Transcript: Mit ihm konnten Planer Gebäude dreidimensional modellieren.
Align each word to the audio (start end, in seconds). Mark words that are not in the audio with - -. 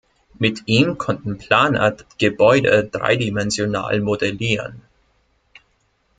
Mit 0.39 0.63
ihm 0.65 0.97
konnten 0.97 1.37
Planer 1.37 1.95
Gebäude 2.17 2.89
dreidimensional 2.91 3.99
modellieren. 4.01 4.81